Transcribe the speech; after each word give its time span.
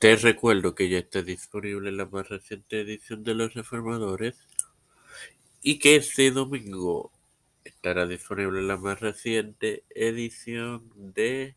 Te 0.00 0.16
recuerdo 0.16 0.74
que 0.74 0.88
ya 0.88 0.96
está 0.96 1.20
disponible 1.20 1.92
la 1.92 2.06
más 2.06 2.26
reciente 2.26 2.80
edición 2.80 3.22
de 3.22 3.34
Los 3.34 3.52
Reformadores 3.52 4.34
y 5.60 5.78
que 5.78 5.96
este 5.96 6.30
domingo 6.30 7.12
estará 7.64 8.06
disponible 8.06 8.62
la 8.62 8.78
más 8.78 8.98
reciente 9.00 9.84
edición 9.90 10.90
de 10.94 11.54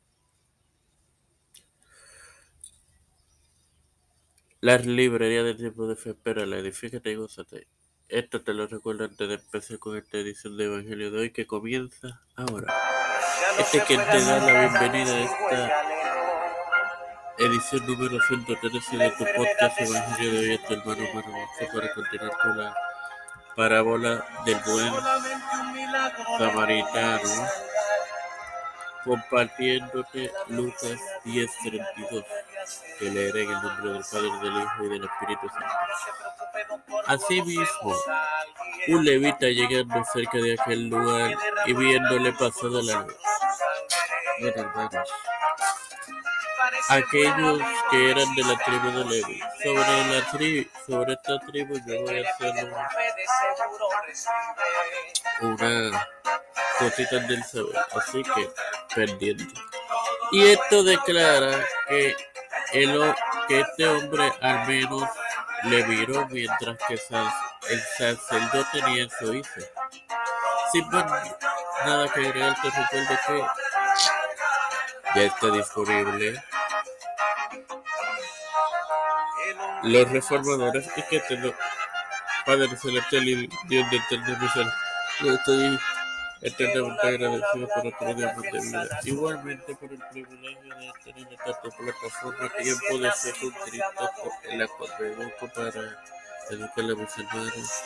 la 4.60 4.78
librería 4.78 5.44
de 5.44 5.56
tiempo 5.56 5.88
de 5.88 5.96
fe. 5.96 6.10
Espera, 6.10 6.44
edifícate 6.44 7.12
y 7.12 7.16
gózate. 7.16 7.68
Esto 8.10 8.42
te 8.42 8.54
lo 8.54 8.68
recuerdo 8.68 9.06
antes 9.06 9.26
de 9.26 9.36
empezar 9.36 9.80
con 9.80 9.96
esta 9.96 10.18
edición 10.18 10.58
de 10.58 10.66
Evangelio 10.66 11.12
de 11.12 11.18
hoy 11.18 11.32
que 11.32 11.48
comienza 11.48 12.22
ahora. 12.36 12.74
Este 13.58 13.78
es 13.78 13.84
quien 13.86 14.02
te 14.02 14.22
da 14.22 14.40
la 14.40 14.70
bienvenida 14.70 15.14
a 15.14 15.24
esta 15.24 16.03
edición 17.38 17.86
número 17.88 18.20
113 18.22 18.98
de 18.98 19.10
tu 19.12 19.26
podcast 19.36 19.82
Evangelio 19.82 20.32
de 20.32 20.52
hoy, 20.52 20.58
tu 20.60 20.74
hermano 20.74 21.04
Manu 21.14 21.34
para 21.74 21.94
continuar 21.94 22.38
con 22.42 22.58
la 22.58 22.76
parábola 23.56 24.26
del 24.46 24.58
buen 24.66 24.94
samaritano, 26.38 27.48
compartiéndote 29.04 30.32
Lucas 30.48 31.00
10:32, 31.26 32.26
que 33.00 33.06
leeré 33.06 33.44
en 33.44 33.50
el 33.50 33.62
nombre 33.62 33.94
del 33.94 34.04
Padre, 34.12 34.30
del 34.42 34.64
Hijo 34.64 34.84
y 34.84 34.90
del 34.90 35.04
Espíritu 35.04 35.50
Santo. 35.50 37.04
Asimismo, 37.08 37.96
un 38.90 39.06
levita 39.06 39.48
llegando 39.48 40.04
cerca 40.06 40.38
de 40.38 40.54
aquel 40.60 40.88
lugar 40.88 41.36
y 41.66 41.74
viéndole 41.74 42.32
pasada 42.34 42.82
la 42.84 43.02
luz. 43.02 43.16
Hermanos, 44.40 45.10
aquellos 46.90 47.60
que 47.90 48.12
eran 48.12 48.36
de 48.36 48.44
la 48.44 48.58
tribu 48.58 48.92
de 48.92 49.06
Levi. 49.06 49.40
Sobre 49.64 50.06
la 50.08 50.32
tribu, 50.32 50.70
sobre 50.86 51.14
esta 51.14 51.40
tribu 51.40 51.76
yo 51.86 52.02
voy 52.02 52.24
a 52.24 52.30
hacer 52.30 52.74
una 55.42 56.08
cosita 56.80 57.20
del 57.20 57.44
saber, 57.44 57.86
así 57.96 58.24
que 58.24 58.50
pendiente. 58.96 59.54
Y 60.32 60.48
esto 60.48 60.84
declara 60.84 61.64
que, 61.88 62.16
el, 62.74 63.16
que 63.48 63.60
este 63.60 63.88
hombre 63.88 64.32
al 64.42 64.68
menos 64.68 65.10
le 65.66 65.84
miró 65.86 66.28
mientras 66.28 66.78
que 66.88 66.94
el 66.94 67.82
sacerdote 67.98 68.82
ni 68.88 69.02
eso 69.02 69.34
hizo. 69.34 69.62
Sin 70.72 70.90
nada 70.90 72.08
que 72.14 72.20
agregar, 72.22 72.56
te 72.62 72.70
recuerdo 72.70 73.20
que 73.28 73.46
ya 75.16 75.24
está 75.24 75.50
disponible 75.52 76.44
los 79.84 80.10
reformadores 80.12 80.88
y 80.96 81.02
que 81.04 81.20
te 81.20 81.38
lo 81.38 81.54
Padre 82.46 82.76
Celestial 82.76 83.28
y 83.28 83.50
Dios 83.68 83.90
de 83.90 83.98
eterna. 83.98 84.40
Yo 85.22 85.34
estoy 85.34 85.80
eternamente 86.42 87.08
agradecido 87.08 87.68
por 87.74 87.88
otro 87.88 88.14
día 88.16 88.36
de 88.36 88.60
vida. 88.60 89.00
Igualmente 89.04 89.76
por 89.76 89.92
el 89.92 90.00
privilegio 90.12 90.76
de 90.76 90.92
tener 91.04 91.34
esta 91.34 91.62
plataforma, 91.62 92.50
tiempo 92.58 92.98
de 92.98 93.12
ser 93.14 93.34
un 93.44 93.52
Cristo 93.52 94.12
en 94.50 94.68
cual 94.68 94.92
me 95.00 95.08
educo 95.08 95.48
para 95.56 95.82
educar 96.50 96.84
a 96.84 96.96
mis 96.96 97.18
hermanos. 97.18 97.84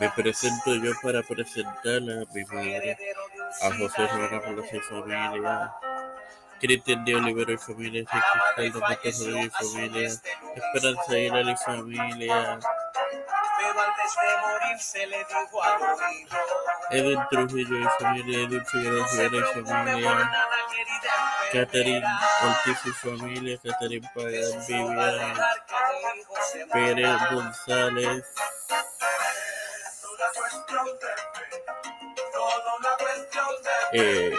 Me 0.00 0.10
presento 0.10 0.74
yo 0.76 0.92
para 1.02 1.22
presentar 1.22 1.96
a 1.96 2.32
mi 2.32 2.44
madre, 2.44 2.96
a 3.62 3.76
José 3.76 4.06
Ramón 4.06 4.64
y 4.72 4.78
familia. 4.80 5.72
Cristian 6.60 7.04
de 7.04 7.14
Olivero 7.14 7.52
y 7.52 7.58
familia, 7.58 8.04
Cristaldo 8.04 8.80
Matos 8.80 9.20
y 9.20 9.50
familia, 9.50 10.08
Esperanza 10.56 11.12
Aguilar 11.12 11.48
y 11.48 11.56
familia, 11.56 12.58
Edwin 16.90 17.20
Trujillo 17.30 17.78
y 17.78 17.84
familia, 18.00 18.38
Edwin 18.40 18.66
Figueroa 18.66 19.06
y 19.12 19.62
familia, 19.62 20.30
Catherine 21.52 22.06
Ortiz 22.42 22.86
y 22.86 22.90
familia, 22.90 23.58
Catherine 23.62 24.10
Pagan, 24.14 24.66
Vivian 24.66 25.36
Pérez 26.72 27.20
González, 27.30 28.24
eh, 33.92 34.32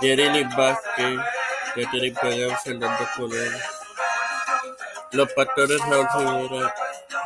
Yerili 0.00 0.44
Vázquez, 0.56 1.20
Catherine 1.74 2.16
Pagan, 2.20 2.58
Fernando 2.58 3.08
Colón, 3.16 3.54
los 5.12 5.32
pastores 5.32 5.80
Raúl 5.82 6.48
Rivera, 6.48 6.74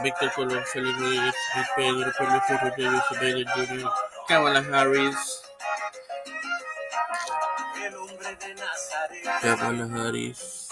Víctor 0.03 0.33
Colón, 0.33 0.65
Félix 0.73 0.99
Rodríguez, 0.99 1.35
Pedro 1.77 2.13
Pérez 2.19 2.63
Rodríguez, 2.63 3.03
Biden 3.21 3.49
Jr., 3.49 3.91
Kamala 4.29 4.65
Harris, 4.73 5.43
Kamala 9.41 9.89
Harris, 9.95 10.69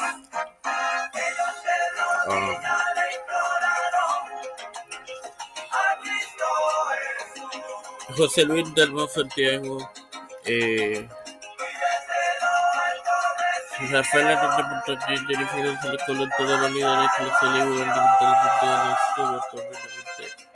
um, 2.27 2.84
José 8.17 8.45
Luis 8.45 8.75
Dalmón 8.75 9.09
Santiago, 9.09 9.91
eh, 10.45 11.09
Rafael 13.91 14.27
Hernández 14.27 14.67
Montañez, 14.67 15.21
Jennifer 15.27 15.67
González 15.67 16.03
Colón, 16.07 16.31
todos 16.37 16.61
los 16.61 16.71
líderes 16.71 17.11
eclesiales 17.19 17.65
y 17.65 17.69
gubernamentales 17.69 18.99
actualmente 19.17 19.95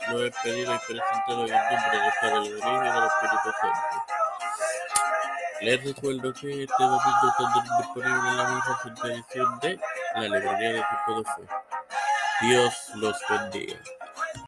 lo 0.09 0.25
he 0.25 0.31
pedido 0.31 0.73
y 0.73 0.79
presentado 0.79 1.45
en 1.45 1.51
nombre 1.51 1.99
del 1.99 2.13
Padre, 2.19 2.39
del 2.39 2.57
Hijo 2.57 2.83
y 2.83 2.91
del 2.91 3.03
Espíritu 3.03 3.49
Santo. 3.61 3.97
Les 5.61 5.83
recuerdo 5.83 6.33
que 6.33 6.63
este 6.63 6.83
domingo 6.83 7.33
tendrán 7.37 7.77
disponible 7.77 8.31
la 8.33 8.61
reciente 8.67 9.13
edición 9.13 9.59
de 9.59 9.79
la 10.15 10.21
librería 10.21 10.71
de 10.73 10.83
tipo 10.89 11.19
de 11.19 11.23
fe. 11.25 11.41
Dios 12.41 12.73
los 12.95 13.17
bendiga. 13.29 13.79